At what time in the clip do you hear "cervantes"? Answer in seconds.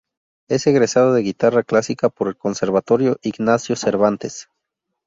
3.75-4.49